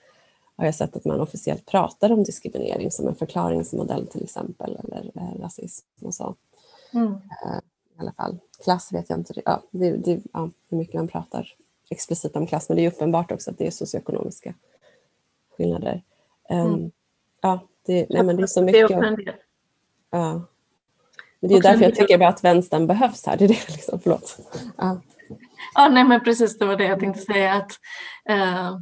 [0.56, 5.10] har jag sett att man officiellt pratar om diskriminering som en förklaringsmodell till exempel, eller
[5.14, 6.34] eh, rasism och så.
[6.94, 7.14] Mm.
[8.00, 8.38] Eh, i alla fall.
[8.64, 9.34] Klass vet jag inte.
[9.44, 11.54] Ja, det, det, ja, hur mycket man pratar
[11.90, 14.54] explicit om klass, men det är uppenbart också att det är socioekonomiska
[15.56, 16.02] skillnader.
[16.50, 16.90] Um, mm.
[17.40, 18.88] Ja, det, nej, men det är så mycket.
[18.88, 19.34] Det är
[20.10, 20.42] ja.
[21.40, 23.36] Men det är därför jag tycker att vänstern behövs här.
[23.36, 24.38] Det är det, liksom, förlåt.
[24.76, 25.00] Ja.
[25.74, 27.54] ja, nej men precis det var det jag tänkte säga.
[27.54, 27.72] Att,
[28.30, 28.78] uh,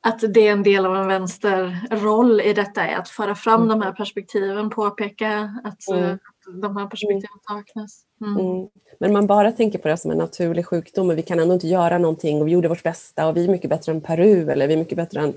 [0.00, 3.68] att det är en del av en vänsterroll i detta är att föra fram mm.
[3.68, 6.18] de här perspektiven, påpeka att mm.
[6.62, 8.02] De här perspektiven saknas.
[8.20, 8.46] Mm.
[8.46, 8.68] Mm.
[8.98, 11.68] Men man bara tänker på det som en naturlig sjukdom och vi kan ändå inte
[11.68, 14.68] göra någonting och vi gjorde vårt bästa och vi är mycket bättre än Peru eller
[14.68, 15.34] vi är mycket bättre än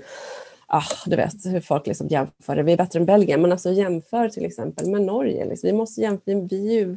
[0.70, 2.62] ah, du vet hur folk liksom jämför det.
[2.62, 5.44] Vi är bättre än Belgien, men alltså jämför till exempel med Norge.
[5.44, 5.66] Liksom.
[5.66, 6.96] Vi, måste jämföra, vi är ju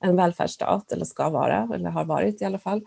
[0.00, 2.82] en välfärdsstat, eller ska vara, eller har varit i alla fall.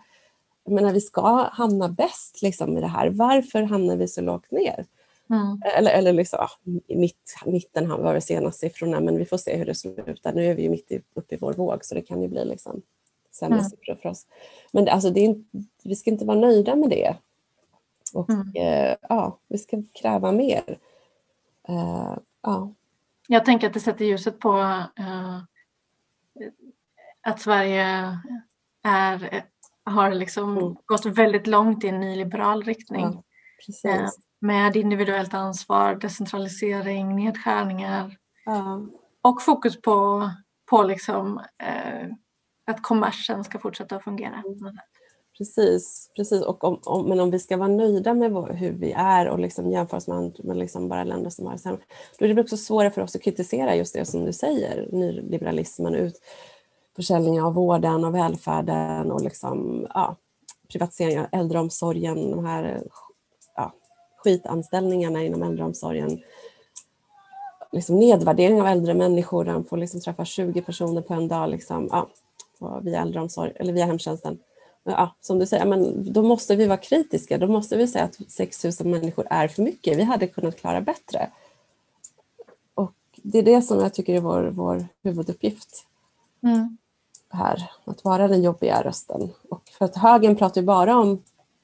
[0.68, 3.10] Men vi ska hamna bäst liksom, i det här.
[3.10, 4.86] Varför hamnar vi så lågt ner?
[5.30, 5.62] Mm.
[5.76, 6.48] Eller, eller liksom, ja,
[6.94, 10.32] mitt, mitten var väl senaste siffrorna, men vi får se hur det slutar.
[10.32, 12.44] Nu är vi ju mitt i, uppe i vår våg, så det kan ju bli
[12.44, 12.82] liksom
[13.32, 13.70] sämre mm.
[13.70, 14.26] siffror för oss.
[14.72, 15.36] Men alltså, det är,
[15.84, 17.16] vi ska inte vara nöjda med det.
[18.14, 18.52] Och mm.
[18.54, 20.78] eh, ja, vi ska kräva mer.
[21.68, 22.72] Eh, ja.
[23.28, 24.58] Jag tänker att det sätter ljuset på
[24.98, 25.38] eh,
[27.20, 28.18] att Sverige
[28.82, 29.44] är,
[29.84, 30.76] har liksom mm.
[30.84, 33.22] gått väldigt långt i en nyliberal riktning.
[33.82, 34.08] Ja, eh,
[34.44, 38.86] med individuellt ansvar, decentralisering, nedskärningar ja.
[39.22, 40.30] och fokus på,
[40.70, 42.08] på liksom, eh,
[42.66, 44.42] att kommersen ska fortsätta att fungera.
[44.46, 44.78] Mm.
[45.38, 46.42] Precis, precis.
[46.42, 49.38] Och om, om, men om vi ska vara nöjda med vår, hur vi är och
[49.38, 51.82] liksom jämföra oss med, med liksom bara länder som har sämre,
[52.18, 55.94] då är det också svårare för oss att kritisera just det som du säger, nyliberalismen,
[55.94, 56.14] ut,
[56.96, 60.16] försäljningen av vården och välfärden och liksom, ja,
[60.72, 62.82] privatisering av äldreomsorgen, de här
[64.24, 66.22] skitanställningarna inom äldreomsorgen,
[67.72, 71.88] liksom nedvärdering av äldre människor, de får liksom träffa 20 personer på en dag liksom,
[71.90, 72.08] ja,
[72.82, 74.38] via äldreomsorg eller via hemtjänsten
[74.84, 77.38] ja, som du säger, men då måste vi vara kritiska.
[77.38, 79.98] Då måste vi säga att 6 000 människor är för mycket.
[79.98, 81.30] Vi hade kunnat klara bättre.
[82.74, 85.86] Och det är det som jag tycker är vår, vår huvuduppgift
[86.42, 86.76] mm.
[87.30, 89.30] här, att vara den jobbiga rösten.
[89.48, 91.22] Och för att högern pratar ju bara om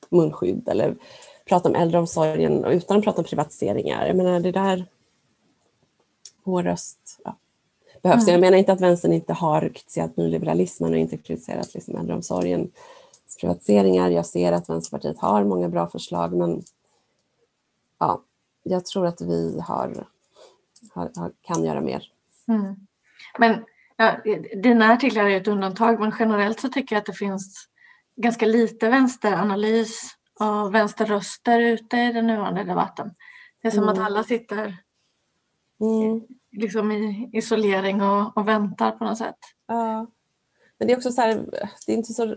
[0.08, 0.96] munskydd eller
[1.50, 4.06] pratar om äldreomsorgen utan att prata om privatiseringar.
[4.06, 4.86] Jag menar, det där...
[6.42, 7.36] Vår röst ja,
[8.02, 8.22] behövs.
[8.22, 8.32] Mm.
[8.32, 12.70] Jag menar inte att vänstern inte har kritiserat nyliberalismen och inte kritiserat liksom äldreomsorgen
[13.40, 14.10] privatiseringar.
[14.10, 16.62] Jag ser att Vänsterpartiet har många bra förslag men
[17.98, 18.22] ja,
[18.62, 20.06] jag tror att vi har,
[20.94, 22.02] har, har kan göra mer.
[22.48, 22.76] Mm.
[23.38, 23.64] Men
[23.96, 24.16] ja,
[24.62, 27.68] dina artiklar är ett undantag men generellt så tycker jag att det finns
[28.16, 33.14] ganska lite vänsteranalys och vänsterröster ute i den nuvarande debatten.
[33.62, 33.94] Det är som mm.
[33.94, 34.76] att alla sitter
[35.80, 36.26] mm.
[36.52, 39.38] liksom i isolering och, och, väntar på något sätt.
[39.66, 40.06] Ja.
[40.78, 41.34] Men det är också så här,
[41.86, 42.36] det är inte så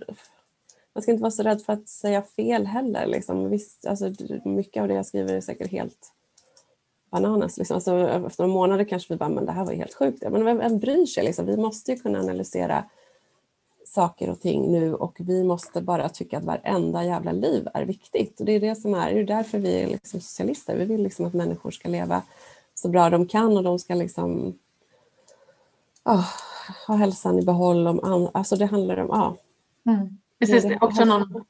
[0.96, 3.08] man ska inte vara så rädd för att säga fel heller.
[3.08, 3.50] Liksom.
[3.50, 4.14] Visst, alltså,
[4.46, 6.14] mycket av det jag skriver är säkert helt
[7.12, 7.58] bananas.
[7.58, 7.76] Liksom.
[7.76, 10.24] Alltså, efter några månader kanske vi bara, men det här var helt sjukt.
[10.32, 11.24] Men vem, vem bryr sig?
[11.24, 11.46] Liksom?
[11.46, 12.86] Vi måste ju kunna analysera
[13.94, 18.40] saker och ting nu och vi måste bara tycka att varenda jävla liv är viktigt.
[18.40, 20.78] Och det är det som är, det är därför vi är liksom socialister.
[20.78, 22.22] Vi vill liksom att människor ska leva
[22.74, 24.58] så bra de kan och de ska liksom
[26.06, 26.26] oh,
[26.88, 27.88] ha hälsan i behåll.
[27.88, 29.38] Om, alltså det handlar om, ja.
[29.92, 30.18] Mm.
[30.40, 31.44] Precis, det är också någon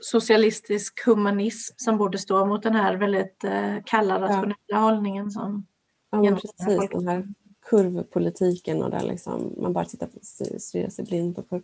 [0.00, 4.78] socialistisk humanism som borde stå mot den här väldigt eh, kalla rationella ja.
[4.78, 5.66] hållningen som
[6.10, 7.26] Ja, precis, den här
[7.68, 10.18] kurvpolitiken och där liksom man bara tittar på,
[10.58, 11.62] stirrar sig blind på kurv.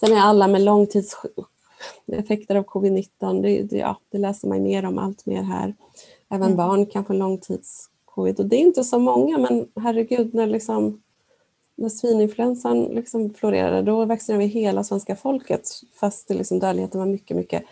[0.00, 4.98] Sen är alla med långtidseffekter av covid-19, det, det, ja, det läser man mer om
[4.98, 5.74] allt mer här.
[6.28, 6.56] Även mm.
[6.56, 11.02] barn kan få långtidscovid och det är inte så många men herregud när liksom
[11.74, 15.68] när svininfluensan liksom florerade då vaccinerade vi hela svenska folket
[16.00, 17.62] fast det liksom dödligheten var mycket, mycket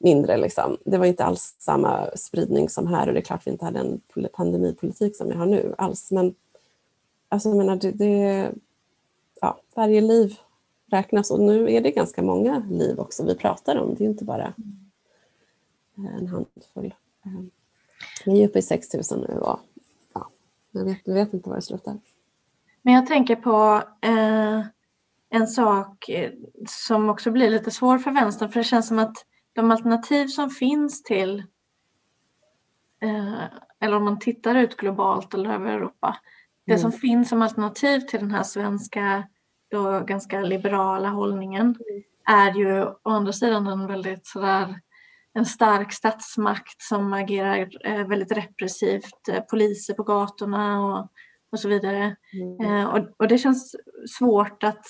[0.00, 0.36] mindre.
[0.36, 0.76] Liksom.
[0.84, 3.78] Det var inte alls samma spridning som här och det är klart vi inte hade
[3.78, 4.00] en
[4.32, 6.10] pandemipolitik som vi har nu alls.
[6.10, 6.34] Men
[7.30, 8.52] alltså, jag menar, det, det,
[9.40, 10.38] ja, varje liv
[10.90, 13.94] räknas och nu är det ganska många liv också vi pratar om.
[13.94, 14.54] Det är inte bara
[15.96, 16.94] eh, en handfull.
[17.24, 17.42] Eh,
[18.24, 19.60] vi är uppe i 6 000 nu och
[20.12, 20.30] ja,
[20.70, 21.98] jag vet, jag vet inte var det slutar.
[22.82, 24.64] Men jag tänker på eh,
[25.30, 26.32] en sak eh,
[26.68, 30.50] som också blir lite svår för vänstern, för det känns som att de alternativ som
[30.50, 31.38] finns till,
[33.00, 33.44] eh,
[33.80, 36.16] eller om man tittar ut globalt eller över Europa,
[36.66, 36.82] det mm.
[36.82, 39.24] som finns som alternativ till den här svenska
[39.70, 42.02] då ganska liberala hållningen mm.
[42.26, 44.80] är ju å andra sidan en väldigt sådär
[45.34, 51.10] en stark statsmakt som agerar eh, väldigt repressivt, eh, poliser på gatorna och
[51.52, 52.16] och så vidare.
[52.32, 52.60] Mm.
[52.60, 53.76] Eh, och, och, det känns
[54.18, 54.86] svårt att,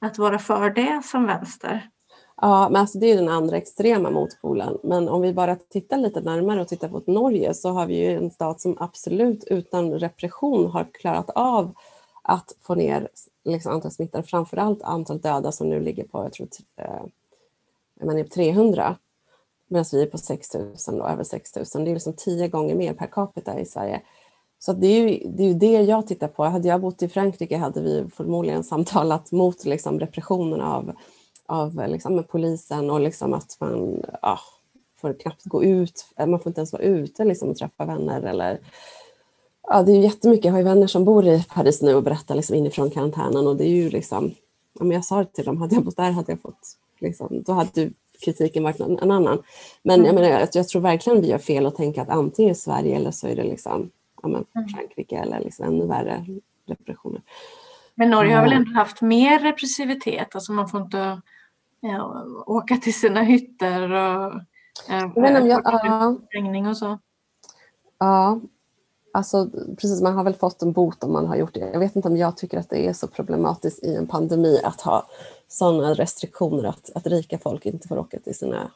[0.00, 1.88] att vara för det som vänster.
[2.36, 4.78] Ja, men alltså det är den andra extrema motpolen.
[4.82, 8.10] Men om vi bara tittar lite närmare och tittar på Norge så har vi ju
[8.10, 11.74] en stat som absolut utan repression har klarat av
[12.22, 13.08] att få ner
[13.44, 16.48] liksom, antal smittade, framförallt antal döda som nu ligger på jag tror,
[18.24, 18.94] 300 eh,
[19.70, 21.84] medan vi är på 6 000, då, över 6 000.
[21.84, 24.02] Det är liksom tio gånger mer per capita i Sverige.
[24.58, 26.44] Så det är, ju, det är ju det jag tittar på.
[26.44, 30.92] Hade jag bott i Frankrike hade vi förmodligen samtalat mot liksom, repressionen av,
[31.46, 34.38] av liksom, polisen och liksom att man ja,
[35.00, 38.60] får knappt gå ut, man får inte ens vara ute liksom, och träffa vänner eller
[39.66, 40.44] Ja, det är ju jättemycket.
[40.44, 43.56] Jag har ju vänner som bor i Paris nu och berättar liksom inifrån karantänen och
[43.56, 44.34] det är ju liksom,
[44.78, 47.52] ja, men jag sa till dem, hade jag bott där hade jag fått, liksom, då
[47.52, 47.90] hade
[48.24, 49.42] kritiken varit en, annan.
[49.82, 50.06] Men mm.
[50.06, 53.10] jag, menar, jag, jag tror verkligen vi gör fel att tänka att antingen Sverige eller
[53.10, 53.90] så är det liksom,
[54.22, 54.68] ja, men mm.
[54.68, 56.26] Frankrike eller liksom ännu värre
[56.66, 57.22] repressioner.
[57.94, 61.20] Men Norge har väl ändå haft mer repressivitet, alltså man får inte
[61.80, 64.40] ja, åka till sina hytter och
[65.16, 66.70] men, jag, ja.
[66.70, 66.98] och så.
[67.98, 68.40] Ja,
[69.16, 71.70] Alltså, precis, man har väl fått en bot om man har gjort det.
[71.72, 74.80] Jag vet inte om jag tycker att det är så problematiskt i en pandemi att
[74.80, 75.06] ha
[75.48, 78.70] sådana restriktioner att, att rika folk inte får åka till sina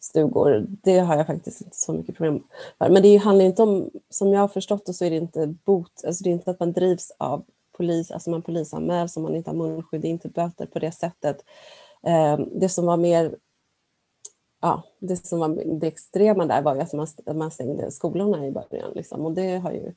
[0.00, 0.66] stugor.
[0.68, 2.42] Det har jag faktiskt inte så mycket problem
[2.78, 2.88] för.
[2.88, 6.04] Men det handlar inte om, som jag har förstått det så är det inte bot,
[6.06, 9.50] alltså det är inte att man drivs av polis, alltså man polisanmäls om man inte
[9.50, 11.44] har munskydd, det är inte böter på det sättet.
[12.06, 13.36] Eh, det som var mer
[14.62, 18.50] ja, det som var det extrema där var ju att man, man stängde skolorna i
[18.50, 18.92] början.
[18.94, 19.20] Liksom.
[19.20, 19.94] Och det, har ju,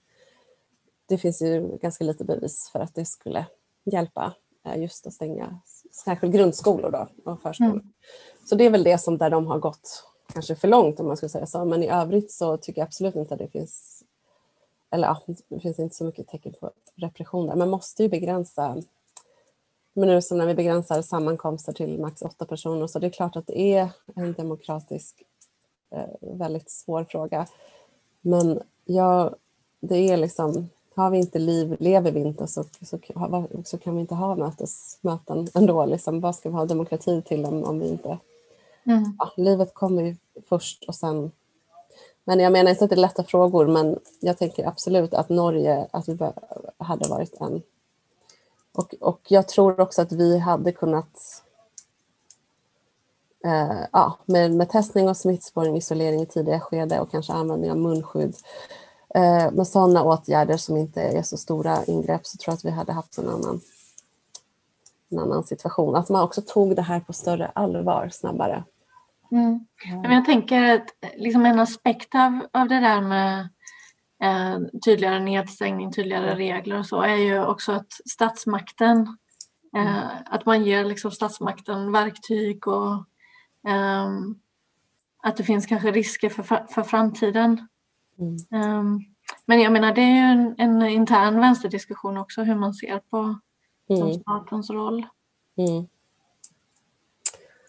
[1.06, 3.46] det finns ju ganska lite bevis för att det skulle
[3.84, 4.34] hjälpa
[4.66, 5.60] eh, just att stänga
[5.92, 7.72] särskilt grundskolor då, och förskolor.
[7.72, 7.94] Mm.
[8.46, 11.18] Så det är väl det som där de har gått kanske för långt om man
[11.18, 11.66] skulle säga så.
[11.66, 13.95] Men i övrigt så tycker jag absolut inte att det finns
[14.96, 17.56] eller ja, det finns inte så mycket tecken på repression där.
[17.56, 18.84] Man måste ju begränsa
[19.98, 23.36] men nu så när vi begränsar sammankomster till max åtta personer så det är klart
[23.36, 25.24] att det är en demokratisk
[25.92, 27.48] eh, väldigt svår fråga.
[28.22, 29.36] Men ja,
[29.80, 33.00] det är liksom, har vi inte liv, lever vi inte så, så,
[33.66, 35.86] så kan vi inte ha mötesmöten ändå.
[35.86, 36.22] Liksom.
[36.22, 38.18] Vad ska vi ha demokrati till om, om vi inte...
[38.86, 39.16] Mm.
[39.20, 40.16] Ja, livet kommer ju
[40.50, 41.32] först och sen...
[42.26, 45.88] Men jag menar inte att det är lätta frågor men jag tänker absolut att Norge,
[45.92, 46.18] att vi
[46.78, 47.62] hade varit en
[48.76, 51.44] och, och jag tror också att vi hade kunnat
[53.46, 57.78] eh, ja, med, med testning och smittspårning, isolering i tidiga skede och kanske användning av
[57.78, 58.36] munskydd.
[59.16, 62.70] Eh, med sådana åtgärder som inte är så stora ingrepp så tror jag att vi
[62.70, 63.62] hade haft en annan,
[65.10, 65.96] en annan situation.
[65.96, 68.64] Att man också tog det här på större allvar snabbare.
[69.32, 69.66] Mm.
[70.02, 73.50] Men jag tänker att liksom en aspekt av, av det där med
[74.24, 79.18] eh, tydligare nedstängning, tydligare regler och så är ju också att statsmakten,
[79.76, 80.08] eh, mm.
[80.26, 82.94] att man ger liksom statsmakten verktyg och
[83.68, 84.10] eh,
[85.24, 87.68] att det finns kanske risker för, för framtiden.
[88.20, 88.38] Mm.
[88.52, 89.00] Ehm,
[89.46, 93.40] men jag menar det är ju en, en, intern vänsterdiskussion också hur man ser på
[93.90, 94.14] mm.
[94.14, 95.06] statens roll.
[95.58, 95.88] Mm.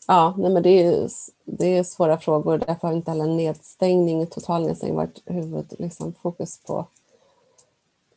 [0.09, 1.09] Ja, nej men det är,
[1.45, 2.59] det är svåra frågor.
[2.59, 6.13] Därför har inte heller nedstängning, total nedstängning varit huvudfokus liksom,
[6.67, 6.87] på,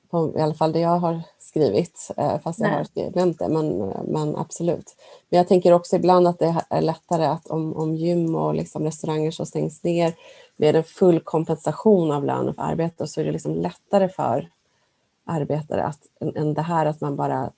[0.10, 3.78] på, i alla fall det jag har skrivit, eh, fast jag har glömt det, men,
[4.06, 4.96] men absolut.
[5.30, 8.84] Men jag tänker också ibland att det är lättare att om, om gym och liksom
[8.84, 10.14] restauranger som stängs ner
[10.58, 14.50] med en full kompensation av lönen för arbete så är det liksom lättare för
[15.26, 16.00] arbetare att,
[16.36, 17.52] än det här att man bara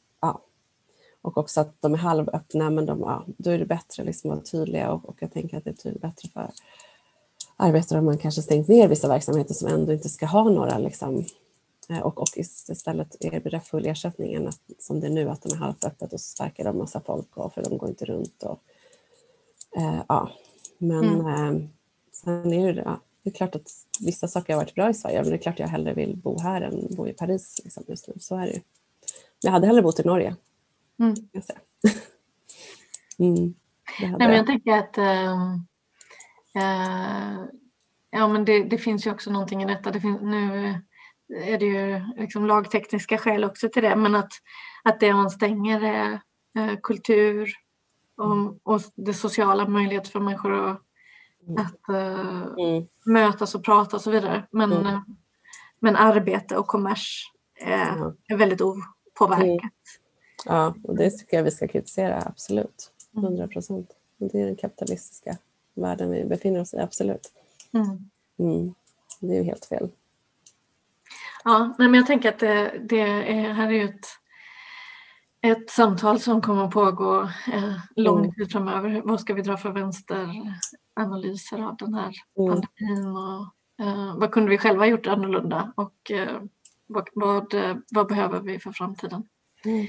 [1.21, 4.36] och också att de är halvöppna, men de, ja, då är det bättre liksom att
[4.36, 6.51] vara tydliga och, och jag tänker att det är bättre för
[7.55, 11.25] arbetare om man kanske stängt ner vissa verksamheter som ändå inte ska ha några liksom,
[11.89, 15.53] eh, och, och istället erbjuda full ersättning än att, som det är nu att de
[15.53, 18.43] är halvöppet och så sparkar de massa folk och för de går inte runt.
[18.43, 18.60] Och,
[19.77, 20.29] eh, ja.
[20.77, 21.55] Men mm.
[21.55, 21.67] eh,
[22.12, 25.21] sen är det, ja, det är klart att vissa saker har varit bra i Sverige
[25.21, 28.07] men det är klart jag hellre vill bo här än bo i Paris liksom, just
[28.07, 28.13] nu.
[28.19, 28.62] Så är det ju.
[29.41, 30.36] Jag hade hellre bott i Norge
[31.02, 31.16] Mm.
[31.32, 31.44] Jag,
[33.30, 33.54] mm,
[34.00, 35.54] Nej, men jag tänker att äh,
[36.56, 37.45] äh,
[38.12, 39.91] ja, men det, det, finns ju också någonting i detta.
[39.91, 40.76] Det finns, nu
[41.45, 44.32] är det ju liksom lagtekniska skäl också till det, men att,
[44.84, 46.22] att det man stänger är
[46.58, 47.49] äh, kultur
[48.18, 48.60] och, mm.
[48.64, 50.82] och det sociala möjligheter för människor att,
[51.47, 51.66] mm.
[51.66, 52.88] att mm.
[53.06, 54.47] mötas och prata och så vidare.
[54.52, 55.02] Men, mm.
[55.80, 59.72] men arbete och kommers är, är väldigt opåverkat.
[60.46, 62.92] Ja, och det tycker jag vi ska kritisera, absolut.
[63.16, 63.50] 100 mm.
[63.50, 63.89] procent.
[64.18, 65.38] Det är den kapitalistiska
[65.74, 67.32] världen vi befinner oss i, absolut.
[67.74, 68.10] Mm.
[68.39, 68.74] Mm.
[69.20, 69.89] Det är ju helt fel.
[71.44, 74.06] Ja, men jag tänker att det, det är, här är ett,
[75.42, 77.22] ett samtal som kommer att pågå
[77.54, 78.34] eh, lång mm.
[78.34, 79.02] tid framöver.
[79.06, 82.52] Vad ska vi dra för vänsteranalyser av den här mm.
[82.52, 83.42] pandemin och
[83.86, 85.74] eh, vad kunde vi själva gjort annorlunda?
[85.76, 86.42] Och, eh,
[86.88, 87.54] vad, vad,
[87.92, 89.24] vad behöver vi för framtiden?
[89.66, 89.88] Mm.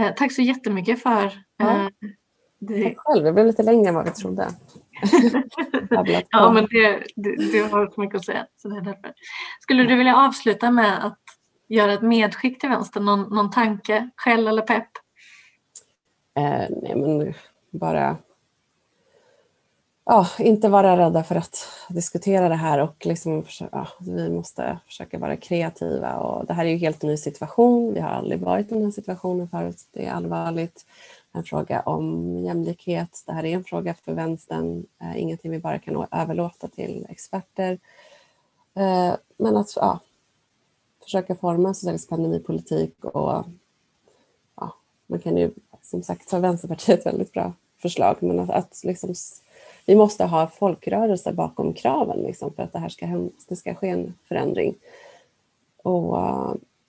[0.00, 1.24] Eh, tack så jättemycket för
[1.60, 1.88] eh,
[2.58, 2.84] det.
[2.84, 4.48] Tack själv, det blev lite längre än vad vi trodde.
[6.30, 8.46] ja, men det, det, det har så mycket att säga.
[8.56, 9.12] Så det är därför.
[9.60, 11.18] Skulle du vilja avsluta med att
[11.68, 13.00] göra ett medskick till vänster?
[13.00, 14.88] Någon, någon tanke, skäll eller pepp?
[16.36, 17.34] Eh, nej, men
[17.70, 18.16] bara
[20.04, 25.18] ja, inte vara rädda för att diskutera det här och liksom, ja, vi måste försöka
[25.18, 26.16] vara kreativa.
[26.16, 27.94] Och det här är ju helt ny situation.
[27.94, 29.80] Vi har aldrig varit i den här situationen förut.
[29.92, 30.86] Det är allvarligt.
[31.32, 33.22] En fråga om jämlikhet.
[33.26, 34.86] Det här är en fråga för vänstern.
[35.02, 37.78] Eh, ingenting vi bara kan överlåta till experter.
[38.74, 40.00] Eh, men att ja,
[41.02, 43.44] försöka forma en socialistisk pandemipolitik och
[44.56, 44.74] ja,
[45.06, 45.50] man kan ju
[45.82, 47.52] som sagt ta Vänsterpartiet väldigt bra
[47.82, 49.14] förslag men att, att liksom
[49.86, 53.88] vi måste ha folkrörelser bakom kraven liksom, för att det här ska, det ska ske
[53.88, 54.74] en förändring.
[55.82, 56.16] Och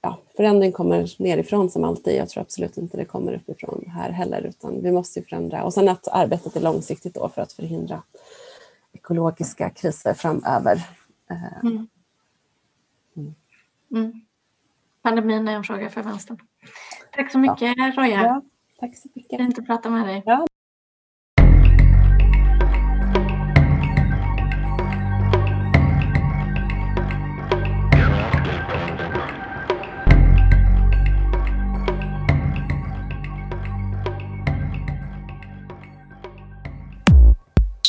[0.02, 2.16] ja, förändring kommer nerifrån som alltid.
[2.16, 5.64] Jag tror absolut inte det kommer uppifrån här heller, utan vi måste förändra.
[5.64, 8.02] Och sen att arbetet är långsiktigt då för att förhindra
[8.94, 10.76] ekologiska kriser framöver.
[11.30, 11.88] Eh, mm.
[13.16, 13.36] Mm.
[13.92, 14.22] Mm.
[15.02, 16.38] Pandemin är en fråga för vänstern.
[17.12, 17.92] Tack så mycket ja.
[17.98, 18.24] Roja.
[18.24, 18.42] Ja,
[18.80, 19.38] tack så mycket.
[19.38, 20.24] Fint att prata med dig.
[20.26, 20.46] Ja.